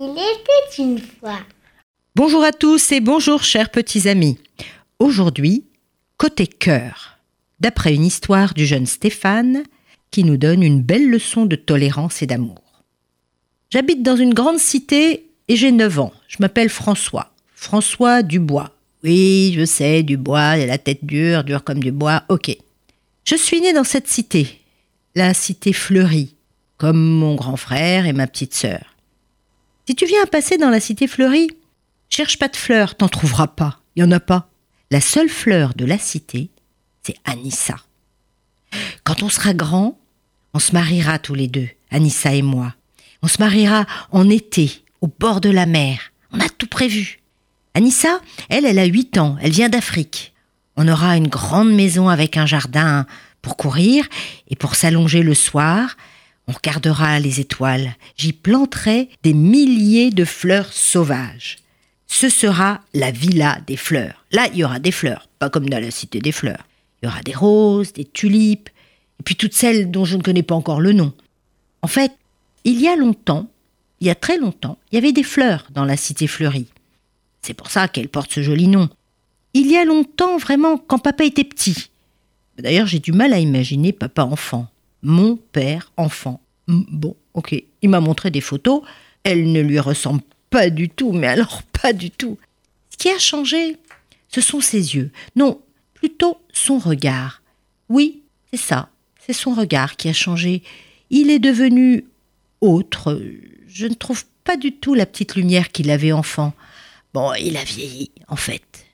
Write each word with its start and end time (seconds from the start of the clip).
Il 0.00 0.12
était 0.12 0.80
une 0.80 1.00
fois. 1.00 1.40
Bonjour 2.14 2.44
à 2.44 2.52
tous 2.52 2.92
et 2.92 3.00
bonjour 3.00 3.42
chers 3.42 3.68
petits 3.68 4.08
amis. 4.08 4.38
Aujourd'hui, 5.00 5.64
côté 6.16 6.46
cœur, 6.46 7.18
d'après 7.58 7.96
une 7.96 8.04
histoire 8.04 8.54
du 8.54 8.64
jeune 8.64 8.86
Stéphane 8.86 9.64
qui 10.12 10.22
nous 10.22 10.36
donne 10.36 10.62
une 10.62 10.82
belle 10.82 11.10
leçon 11.10 11.46
de 11.46 11.56
tolérance 11.56 12.22
et 12.22 12.26
d'amour. 12.26 12.62
J'habite 13.70 14.04
dans 14.04 14.14
une 14.14 14.34
grande 14.34 14.60
cité 14.60 15.30
et 15.48 15.56
j'ai 15.56 15.72
9 15.72 15.98
ans. 15.98 16.12
Je 16.28 16.36
m'appelle 16.38 16.68
François. 16.68 17.32
François 17.56 18.22
Dubois. 18.22 18.70
Oui, 19.02 19.52
je 19.56 19.64
sais, 19.64 20.04
Dubois, 20.04 20.58
il 20.58 20.62
a 20.62 20.66
la 20.66 20.78
tête 20.78 21.04
dure, 21.04 21.42
dure 21.42 21.64
comme 21.64 21.82
du 21.82 21.90
bois, 21.90 22.22
ok. 22.28 22.56
Je 23.24 23.34
suis 23.34 23.60
né 23.60 23.72
dans 23.72 23.82
cette 23.82 24.06
cité, 24.06 24.60
la 25.16 25.34
cité 25.34 25.72
fleurie, 25.72 26.36
comme 26.76 27.00
mon 27.00 27.34
grand 27.34 27.56
frère 27.56 28.06
et 28.06 28.12
ma 28.12 28.28
petite 28.28 28.54
sœur. 28.54 28.94
Si 29.88 29.94
tu 29.94 30.04
viens 30.04 30.26
passer 30.26 30.58
dans 30.58 30.68
la 30.68 30.80
cité 30.80 31.06
fleurie, 31.06 31.48
cherche 32.10 32.38
pas 32.38 32.48
de 32.48 32.56
fleurs, 32.56 32.94
t'en 32.94 33.08
trouveras 33.08 33.46
pas, 33.46 33.80
il 33.96 34.00
y 34.00 34.04
en 34.04 34.10
a 34.10 34.20
pas. 34.20 34.50
La 34.90 35.00
seule 35.00 35.30
fleur 35.30 35.72
de 35.72 35.86
la 35.86 35.96
cité, 35.96 36.50
c'est 37.02 37.16
Anissa. 37.24 37.76
Quand 39.02 39.22
on 39.22 39.30
sera 39.30 39.54
grand, 39.54 39.98
on 40.52 40.58
se 40.58 40.72
mariera 40.72 41.18
tous 41.18 41.32
les 41.34 41.48
deux, 41.48 41.70
Anissa 41.90 42.34
et 42.34 42.42
moi. 42.42 42.74
On 43.22 43.28
se 43.28 43.38
mariera 43.38 43.86
en 44.10 44.28
été, 44.28 44.84
au 45.00 45.06
bord 45.06 45.40
de 45.40 45.48
la 45.48 45.64
mer. 45.64 46.12
On 46.32 46.40
a 46.40 46.50
tout 46.50 46.66
prévu. 46.66 47.20
Anissa, 47.72 48.20
elle, 48.50 48.66
elle 48.66 48.80
a 48.80 48.84
8 48.84 49.16
ans, 49.16 49.38
elle 49.40 49.52
vient 49.52 49.70
d'Afrique. 49.70 50.34
On 50.76 50.86
aura 50.86 51.16
une 51.16 51.28
grande 51.28 51.72
maison 51.72 52.10
avec 52.10 52.36
un 52.36 52.44
jardin 52.44 53.06
pour 53.40 53.56
courir 53.56 54.06
et 54.48 54.54
pour 54.54 54.74
s'allonger 54.74 55.22
le 55.22 55.34
soir. 55.34 55.96
On 56.48 56.52
regardera 56.52 57.20
les 57.20 57.40
étoiles. 57.40 57.94
J'y 58.16 58.32
planterai 58.32 59.10
des 59.22 59.34
milliers 59.34 60.10
de 60.10 60.24
fleurs 60.24 60.72
sauvages. 60.72 61.58
Ce 62.06 62.30
sera 62.30 62.80
la 62.94 63.10
villa 63.10 63.58
des 63.66 63.76
fleurs. 63.76 64.24
Là, 64.32 64.48
il 64.52 64.58
y 64.60 64.64
aura 64.64 64.78
des 64.78 64.90
fleurs, 64.90 65.28
pas 65.38 65.50
comme 65.50 65.68
dans 65.68 65.78
la 65.78 65.90
cité 65.90 66.20
des 66.20 66.32
fleurs. 66.32 66.66
Il 67.00 67.06
y 67.06 67.08
aura 67.08 67.20
des 67.20 67.34
roses, 67.34 67.92
des 67.92 68.06
tulipes, 68.06 68.70
et 69.20 69.22
puis 69.22 69.36
toutes 69.36 69.52
celles 69.52 69.90
dont 69.90 70.06
je 70.06 70.16
ne 70.16 70.22
connais 70.22 70.42
pas 70.42 70.54
encore 70.54 70.80
le 70.80 70.94
nom. 70.94 71.12
En 71.82 71.86
fait, 71.86 72.12
il 72.64 72.80
y 72.80 72.88
a 72.88 72.96
longtemps, 72.96 73.46
il 74.00 74.06
y 74.06 74.10
a 74.10 74.14
très 74.14 74.38
longtemps, 74.38 74.78
il 74.90 74.94
y 74.94 74.98
avait 74.98 75.12
des 75.12 75.22
fleurs 75.22 75.66
dans 75.70 75.84
la 75.84 75.98
cité 75.98 76.26
fleurie. 76.26 76.68
C'est 77.42 77.54
pour 77.54 77.70
ça 77.70 77.88
qu'elle 77.88 78.08
porte 78.08 78.32
ce 78.32 78.42
joli 78.42 78.68
nom. 78.68 78.88
Il 79.52 79.70
y 79.70 79.76
a 79.76 79.84
longtemps, 79.84 80.38
vraiment, 80.38 80.78
quand 80.78 80.98
papa 80.98 81.24
était 81.24 81.44
petit. 81.44 81.90
D'ailleurs, 82.58 82.86
j'ai 82.86 82.98
du 83.00 83.12
mal 83.12 83.34
à 83.34 83.38
imaginer 83.38 83.92
papa 83.92 84.22
enfant. 84.22 84.66
Mon 85.02 85.36
père 85.36 85.92
enfant. 85.96 86.40
Bon, 86.66 87.16
ok, 87.34 87.54
il 87.82 87.88
m'a 87.88 88.00
montré 88.00 88.30
des 88.30 88.40
photos. 88.40 88.82
Elle 89.24 89.52
ne 89.52 89.60
lui 89.60 89.80
ressemble 89.80 90.22
pas 90.50 90.70
du 90.70 90.88
tout, 90.88 91.12
mais 91.12 91.26
alors 91.26 91.62
pas 91.82 91.92
du 91.92 92.10
tout. 92.10 92.38
Ce 92.90 92.96
qui 92.96 93.08
a 93.10 93.18
changé, 93.18 93.76
ce 94.28 94.40
sont 94.40 94.60
ses 94.60 94.94
yeux. 94.94 95.10
Non, 95.36 95.60
plutôt 95.94 96.38
son 96.52 96.78
regard. 96.78 97.42
Oui, 97.88 98.22
c'est 98.50 98.58
ça, 98.58 98.90
c'est 99.24 99.32
son 99.32 99.54
regard 99.54 99.96
qui 99.96 100.08
a 100.08 100.12
changé. 100.12 100.62
Il 101.10 101.30
est 101.30 101.38
devenu 101.38 102.04
autre. 102.60 103.20
Je 103.66 103.86
ne 103.86 103.94
trouve 103.94 104.24
pas 104.44 104.56
du 104.56 104.72
tout 104.72 104.94
la 104.94 105.06
petite 105.06 105.36
lumière 105.36 105.70
qu'il 105.70 105.90
avait 105.90 106.12
enfant. 106.12 106.52
Bon, 107.14 107.32
il 107.34 107.56
a 107.56 107.64
vieilli, 107.64 108.10
en 108.28 108.36
fait. 108.36 108.86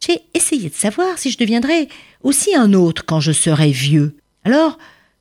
J'ai 0.00 0.20
essayé 0.32 0.70
de 0.70 0.74
savoir 0.74 1.18
si 1.18 1.30
je 1.30 1.38
deviendrais 1.38 1.88
aussi 2.22 2.54
un 2.54 2.72
autre 2.72 3.04
quand 3.04 3.20
je 3.20 3.32
serai 3.32 3.70
vieux. 3.70 4.16
Alors, 4.44 4.78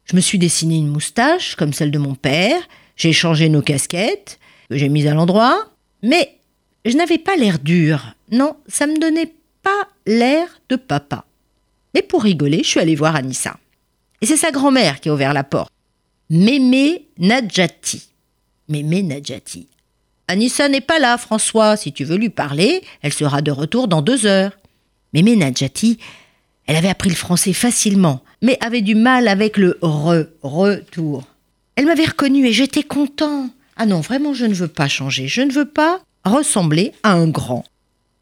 je 0.10 0.16
me 0.16 0.22
suis 0.22 0.40
dessiné 0.40 0.78
une 0.78 0.88
moustache 0.88 1.56
comme 1.56 1.72
celle 1.72 1.92
de 1.92 2.00
mon 2.00 2.16
père, 2.16 2.60
j'ai 2.96 3.14
changé 3.14 3.48
nos 3.48 3.62
casquettes, 3.62 4.40
que 4.70 4.78
j'ai 4.78 4.90
mises 4.90 5.06
à 5.06 5.14
l'endroit, 5.14 5.68
mais 6.02 6.40
je 6.84 6.98
n'avais 6.98 7.20
pas 7.20 7.36
l'air 7.36 7.60
dur. 7.60 8.16
Non, 8.32 8.56
ça 8.68 8.88
me 8.88 9.00
donnait 9.00 9.32
pas 9.62 9.88
l'air 10.08 10.48
de 10.70 10.78
papa. 10.78 11.26
Mais 11.94 12.02
pour 12.02 12.24
rigoler, 12.24 12.64
je 12.64 12.70
suis 12.70 12.80
allée 12.80 12.96
voir 12.96 13.16
Anissa. 13.16 13.58
Et 14.22 14.26
c'est 14.26 14.38
sa 14.38 14.50
grand-mère 14.50 15.00
qui 15.00 15.10
a 15.10 15.14
ouvert 15.14 15.34
la 15.34 15.44
porte. 15.44 15.72
Mémé 16.32 17.08
Nadjati. 17.20 18.10
Mémé 18.68 19.04
Nadjati. 19.04 19.68
Anissa 20.28 20.70
n'est 20.70 20.82
pas 20.82 20.98
là, 20.98 21.20
François. 21.20 21.78
Si 21.78 21.94
tu 21.94 22.04
veux 22.04 22.18
lui 22.18 22.30
parler, 22.30 22.82
elle 23.04 23.14
sera 23.14 23.44
de 23.44 23.52
retour 23.52 23.88
dans 23.88 24.02
deux 24.02 24.26
heures. 24.26 24.58
Mémé 25.14 25.36
Nadjati, 25.36 26.00
elle 26.66 26.76
avait 26.76 26.90
appris 26.90 27.10
le 27.10 27.16
français 27.16 27.54
facilement, 27.54 28.24
mais 28.42 28.58
avait 28.62 28.82
du 28.82 28.96
mal 28.96 29.28
avec 29.28 29.58
le 29.58 29.78
re, 29.82 30.26
retour. 30.42 31.24
Elle 31.76 31.86
m'avait 31.86 32.06
reconnu 32.06 32.46
et 32.46 32.54
j'étais 32.54 32.84
content. 32.84 33.50
Ah 33.76 33.86
non, 33.86 34.02
vraiment, 34.02 34.34
je 34.34 34.46
ne 34.46 34.54
veux 34.54 34.68
pas 34.68 34.88
changer. 34.88 35.28
Je 35.28 35.42
ne 35.42 35.52
veux 35.52 35.66
pas 35.66 36.02
ressembler 36.26 36.94
à 37.04 37.14
un 37.14 37.28
grand. 37.28 37.64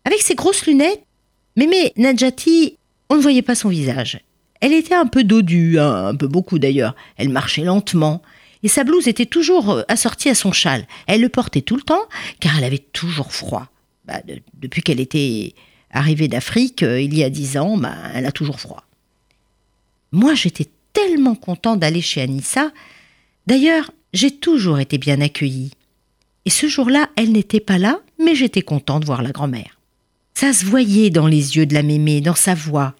Avec 0.06 0.22
ses 0.22 0.36
grosses 0.36 0.66
lunettes, 0.66 1.04
Mémé 1.56 1.94
Nadjati, 1.98 2.78
on 3.10 3.16
ne 3.16 3.22
voyait 3.22 3.42
pas 3.42 3.56
son 3.56 3.70
visage. 3.70 4.20
Elle 4.62 4.74
était 4.74 4.96
un 4.96 5.08
peu 5.08 5.24
dodue, 5.24 5.80
un 5.80 6.16
peu 6.16 6.28
beaucoup 6.28 6.60
d'ailleurs. 6.60 6.96
Elle 7.18 7.30
marchait 7.30 7.64
lentement 7.64 8.22
et 8.64 8.68
sa 8.68 8.84
blouse 8.84 9.08
était 9.08 9.26
toujours 9.26 9.72
euh, 9.72 9.84
assortie 9.88 10.30
à 10.30 10.36
son 10.36 10.52
châle. 10.52 10.88
Elle 11.06 11.22
le 11.22 11.30
portait 11.30 11.62
tout 11.62 11.76
le 11.76 11.82
temps, 11.82 12.04
car 12.40 12.58
elle 12.58 12.64
avait 12.64 12.78
toujours 12.78 13.32
froid. 13.32 13.68
Bah, 14.06 14.22
depuis 14.54 14.82
qu'elle 14.82 15.00
était 15.00 15.54
arrivée 15.92 16.28
d'Afrique, 16.28 16.84
euh, 16.84 17.00
il 17.00 17.16
y 17.16 17.24
a 17.24 17.30
dix 17.30 17.58
ans, 17.58 17.78
bah, 17.78 17.96
elle 18.14 18.26
a 18.26 18.32
toujours 18.32 18.60
froid. 18.60 18.84
Moi, 20.12 20.34
j'étais 20.36 20.68
tellement 20.94 21.36
content 21.36 21.76
d'aller 21.76 22.02
chez 22.02 22.22
Anissa. 22.22 22.72
D'ailleurs, 23.46 23.92
j'ai 24.14 24.32
toujours 24.32 24.80
été 24.80 24.98
bien 24.98 25.22
accueillie. 25.22 25.72
Et 26.46 26.50
ce 26.50 26.68
jour-là, 26.68 27.10
elle 27.16 27.32
n'était 27.32 27.60
pas 27.60 27.78
là, 27.78 28.00
mais 28.24 28.36
j'étais 28.36 28.62
content 28.62 29.00
de 29.00 29.06
voir 29.06 29.22
la 29.22 29.32
grand-mère. 29.32 29.80
Ça 30.34 30.54
se 30.54 30.66
voyait 30.66 31.10
dans 31.10 31.28
les 31.28 31.58
yeux 31.58 31.66
de 31.66 31.74
la 31.74 31.84
mémé, 31.84 32.22
dans 32.22 32.36
sa 32.36 32.56
voix. 32.56 32.96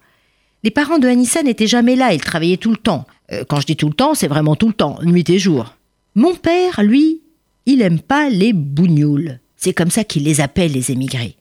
Les 0.64 0.70
parents 0.70 0.98
de 0.98 1.08
Anissa 1.08 1.42
n'étaient 1.42 1.66
jamais 1.66 1.96
là, 1.96 2.12
ils 2.12 2.20
travaillaient 2.20 2.56
tout 2.56 2.70
le 2.70 2.76
temps. 2.76 3.06
Euh, 3.32 3.44
quand 3.48 3.60
je 3.60 3.66
dis 3.66 3.76
tout 3.76 3.88
le 3.88 3.94
temps, 3.94 4.14
c'est 4.14 4.28
vraiment 4.28 4.56
tout 4.56 4.68
le 4.68 4.74
temps, 4.74 4.98
nuit 5.02 5.28
et 5.30 5.38
jour. 5.38 5.74
Mon 6.14 6.34
père, 6.34 6.82
lui, 6.82 7.22
il 7.64 7.80
aime 7.80 8.00
pas 8.00 8.28
les 8.28 8.52
bougnoules. 8.52 9.38
C'est 9.56 9.72
comme 9.72 9.90
ça 9.90 10.04
qu'il 10.04 10.24
les 10.24 10.40
appelle, 10.40 10.72
les 10.72 10.90
émigrés. 10.90 11.36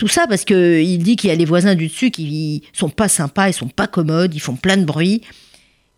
Tout 0.00 0.08
ça 0.08 0.26
parce 0.26 0.46
qu'il 0.46 1.02
dit 1.02 1.16
qu'il 1.16 1.28
y 1.28 1.30
a 1.30 1.36
les 1.36 1.44
voisins 1.44 1.74
du 1.74 1.88
dessus 1.88 2.10
qui 2.10 2.62
sont 2.72 2.88
pas 2.88 3.06
sympas, 3.06 3.50
ils 3.50 3.52
sont 3.52 3.68
pas 3.68 3.86
commodes, 3.86 4.34
ils 4.34 4.40
font 4.40 4.56
plein 4.56 4.78
de 4.78 4.86
bruit. 4.86 5.20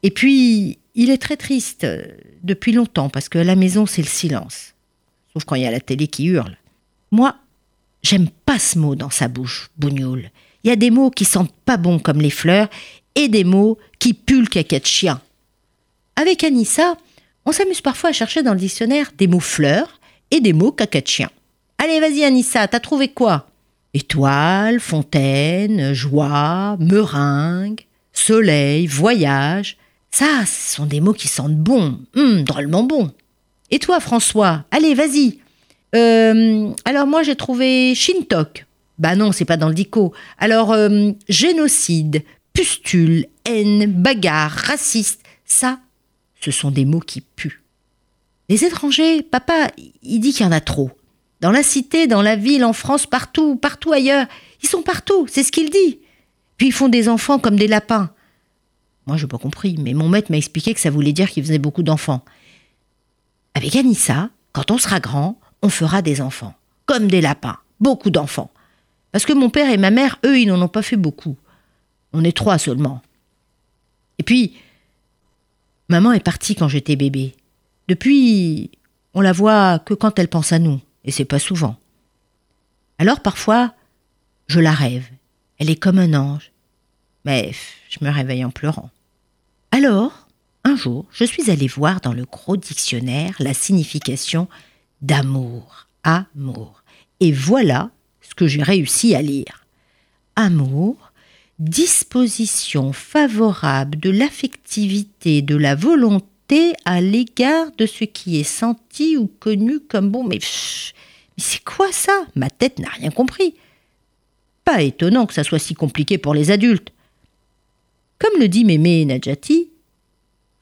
Et 0.03 0.11
puis, 0.11 0.81
il 0.97 1.09
est 1.09 1.23
très 1.23 1.37
triste 1.37 1.85
euh, 1.85 2.03
depuis 2.43 2.73
longtemps 2.73 3.09
parce 3.09 3.29
que 3.29 3.39
la 3.39 3.55
maison, 3.55 3.87
c'est 3.87 4.03
le 4.03 4.09
silence. 4.09 4.75
Sauf 5.33 5.45
quand 5.45 5.55
il 5.55 5.63
y 5.63 5.67
a 5.67 5.71
la 5.71 5.79
télé 5.79 6.09
qui 6.09 6.25
hurle. 6.25 6.57
Moi, 7.13 7.37
j'aime 8.03 8.29
pas 8.45 8.59
ce 8.59 8.77
mot 8.77 8.97
dans 8.97 9.09
sa 9.09 9.29
bouche, 9.29 9.71
bougnoule. 9.77 10.33
Il 10.65 10.69
y 10.69 10.73
a 10.73 10.77
des 10.77 10.91
mots 10.91 11.11
qui 11.11 11.25
sentent 11.25 11.55
pas 11.65 11.77
bon 11.77 12.01
comme 12.01 12.21
les 12.21 12.31
fleurs 12.31 12.71
et 13.15 13.29
des 13.29 13.45
mots 13.45 13.79
qui 14.01 14.15
puent 14.15 14.41
le 14.41 14.49
caca 14.49 14.81
de 14.81 14.85
chien. 14.87 15.21
Avec 16.17 16.43
Anissa, 16.43 16.97
on 17.47 17.53
s'amuse 17.53 17.81
parfois 17.81 18.11
à 18.11 18.13
chercher 18.13 18.43
dans 18.43 18.55
le 18.55 18.59
dictionnaire 18.59 19.13
des 19.17 19.29
mots 19.29 19.39
fleurs 19.39 20.01
et 20.33 20.41
des 20.41 20.55
mots 20.55 20.73
caca 20.73 21.01
de 21.01 21.07
chien. 21.07 21.31
Allez, 21.79 22.01
vas-y 22.01 22.25
Anissa, 22.25 22.67
t'as 22.67 22.81
trouvé 22.81 23.07
quoi? 23.07 23.47
Étoile, 23.95 24.81
fontaine, 24.81 25.93
joie, 25.93 26.77
meringue, 26.81 27.83
soleil, 28.13 28.87
voyage. 28.87 29.77
Ça, 30.11 30.45
ce 30.47 30.77
sont 30.77 30.87
des 30.87 31.01
mots 31.01 31.13
qui 31.13 31.29
sentent 31.29 31.57
bon, 31.57 32.01
hum, 32.15 32.43
drôlement 32.43 32.85
bon. 32.85 33.11
Et 33.71 33.79
toi, 33.79 34.01
François? 34.01 34.65
Allez, 34.71 34.95
vas-y. 34.95 35.39
Euh, 35.95 36.71
alors 36.85 37.07
moi, 37.07 37.23
j'ai 37.23 37.37
trouvé 37.37 37.95
Shintok. 37.95 38.67
Bah 38.99 39.17
non, 39.17 39.33
c'est 39.33 39.45
pas 39.45 39.57
dans 39.57 39.69
le 39.69 39.75
dico. 39.75 40.13
Alors, 40.39 40.73
euh, 40.73 41.13
génocide, 41.29 42.23
pustule, 42.53 43.27
haine, 43.45 43.93
bagarre, 43.93 44.53
raciste, 44.53 45.23
ça, 45.45 45.81
ce 46.41 46.51
sont 46.51 46.71
des 46.71 46.85
mots 46.85 47.01
qui 47.01 47.21
puent. 47.21 47.63
Les 48.49 48.65
étrangers, 48.65 49.23
papa, 49.23 49.69
il 50.03 50.21
dit 50.21 50.33
qu'il 50.33 50.45
y 50.45 50.49
en 50.49 50.53
a 50.53 50.61
trop. 50.61 50.91
Dans 51.43 51.51
la 51.51 51.65
cité, 51.65 52.07
dans 52.07 52.23
la 52.23 52.37
ville, 52.37 52.65
en 52.65 52.73
France, 52.73 53.05
partout, 53.05 53.57
partout 53.57 53.93
ailleurs. 53.93 54.27
Ils 54.63 54.69
sont 54.69 54.83
partout, 54.83 55.27
c'est 55.29 55.43
ce 55.43 55.51
qu'il 55.51 55.71
dit. 55.71 55.99
Puis 56.57 56.69
ils 56.69 56.73
font 56.73 56.89
des 56.89 57.09
enfants 57.09 57.41
comme 57.41 57.57
des 57.57 57.67
lapins. 57.67 58.11
Moi, 59.07 59.17
je 59.17 59.25
n'ai 59.25 59.29
pas 59.29 59.39
compris, 59.39 59.75
mais 59.81 59.93
mon 59.93 60.09
maître 60.09 60.31
m'a 60.31 60.37
expliqué 60.37 60.73
que 60.73 60.79
ça 60.79 60.91
voulait 60.91 61.13
dire 61.13 61.29
qu'il 61.29 61.43
faisait 61.43 61.59
beaucoup 61.59 61.83
d'enfants. 61.83 62.25
Avec 63.55 63.75
Anissa, 63.75 64.31
quand 64.53 64.71
on 64.71 64.79
sera 64.79 65.01
grand, 65.01 65.41
on 65.63 65.69
fera 65.69 66.01
des 66.01 66.21
enfants. 66.21 66.55
Comme 66.87 67.09
des 67.09 67.21
lapins. 67.21 67.59
Beaucoup 67.81 68.11
d'enfants. 68.11 68.53
Parce 69.11 69.27
que 69.27 69.33
mon 69.33 69.51
père 69.51 69.69
et 69.69 69.79
ma 69.79 69.91
mère, 69.91 70.21
eux, 70.25 70.39
ils 70.39 70.47
n'en 70.47 70.63
ont 70.63 70.69
pas 70.69 70.83
fait 70.83 70.97
beaucoup. 70.97 71.37
On 72.13 72.23
est 72.23 72.37
trois 72.37 72.59
seulement. 72.59 73.03
Et 74.19 74.23
puis, 74.23 74.55
maman 75.89 76.13
est 76.13 76.21
partie 76.21 76.55
quand 76.55 76.69
j'étais 76.69 76.95
bébé. 76.95 77.35
Depuis, 77.89 78.71
on 79.13 79.21
la 79.21 79.33
voit 79.33 79.81
que 79.81 79.95
quand 79.95 80.21
elle 80.21 80.29
pense 80.29 80.53
à 80.53 80.61
nous, 80.61 80.81
et 81.05 81.11
c'est 81.11 81.25
pas 81.25 81.39
souvent. 81.39 81.77
Alors 82.99 83.21
parfois, 83.21 83.75
je 84.49 84.61
la 84.61 84.73
rêve. 84.73 85.09
Elle 85.59 85.71
est 85.71 85.77
comme 85.77 85.99
un 85.99 86.15
ange. 86.15 86.53
Mais 87.25 87.53
je 87.89 88.05
me 88.05 88.11
réveille 88.11 88.45
en 88.45 88.51
pleurant. 88.51 88.91
Alors, 89.71 90.29
un 90.65 90.77
jour, 90.77 91.07
je 91.13 91.25
suis 91.25 91.51
allée 91.51 91.69
voir 91.69 92.01
dans 92.01 92.13
le 92.13 92.25
gros 92.25 92.57
dictionnaire 92.57 93.35
la 93.39 93.55
signification 93.55 94.49
d'amour, 95.01 95.89
amour. 96.03 96.83
Et 97.21 97.33
voilà 97.33 97.91
ce 98.21 98.35
que 98.35 98.47
j'ai 98.47 98.63
réussi 98.63 99.15
à 99.15 99.23
lire. 99.23 99.67
Amour, 100.37 101.13
disposition 101.59 102.93
favorable 102.93 103.99
de 103.99 104.11
l'affectivité, 104.11 105.43
de 105.43 105.57
la 105.57 105.75
volonté 105.75 106.27
à 106.85 107.01
l'égard 107.01 107.71
de 107.79 107.87
ce 107.87 108.05
qui 108.05 108.39
est 108.39 108.45
senti 108.45 109.17
ou 109.17 109.27
connu 109.27 109.81
comme 109.81 110.11
bon. 110.11 110.25
Mais, 110.25 110.39
c'est 111.39 111.65
quoi 111.65 111.91
ça? 111.93 112.27
Ma 112.35 112.51
tête 112.51 112.79
n'a 112.79 112.91
rien 112.91 113.11
compris. 113.11 113.55
Pas 114.65 114.83
étonnant 114.83 115.27
que 115.27 115.35
ça 115.35 115.45
soit 115.45 115.59
si 115.59 115.75
compliqué 115.75 116.19
pour 116.19 116.35
les 116.35 116.51
adultes. 116.51 116.93
Comme 118.19 118.41
le 118.41 118.49
dit 118.49 118.65
Mémé 118.65 119.05
Nadjati, 119.05 119.71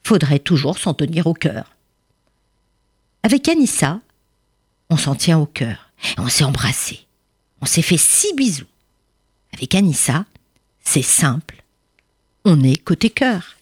faudrait 0.03 0.39
toujours 0.39 0.79
s'en 0.79 0.93
tenir 0.93 1.27
au 1.27 1.33
cœur. 1.33 1.75
Avec 3.23 3.47
Anissa, 3.47 4.01
on 4.89 4.97
s'en 4.97 5.15
tient 5.15 5.39
au 5.39 5.45
cœur. 5.45 5.91
On 6.17 6.27
s'est 6.27 6.43
embrassé. 6.43 7.01
On 7.61 7.65
s'est 7.65 7.83
fait 7.83 7.97
six 7.97 8.33
bisous. 8.35 8.65
Avec 9.53 9.75
Anissa, 9.75 10.25
c'est 10.83 11.03
simple. 11.03 11.63
On 12.45 12.63
est 12.63 12.77
côté 12.77 13.11
cœur. 13.11 13.57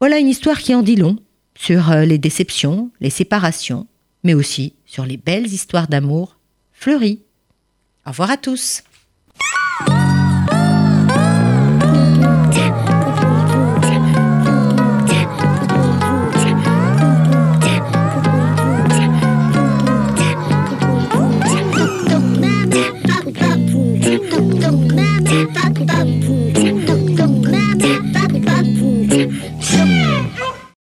Voilà 0.00 0.18
une 0.18 0.28
histoire 0.28 0.58
qui 0.58 0.74
en 0.74 0.80
dit 0.80 0.96
long 0.96 1.18
sur 1.54 1.90
euh, 1.90 2.06
les 2.06 2.16
déceptions, 2.16 2.90
les 3.00 3.10
séparations, 3.10 3.86
mais 4.24 4.32
aussi 4.32 4.72
sur 4.86 5.04
les 5.04 5.18
belles 5.18 5.46
histoires 5.46 5.88
d'amour 5.88 6.38
fleuries. 6.72 7.20
Au 8.06 8.10
revoir 8.10 8.30
à 8.30 8.38
tous. 8.38 8.82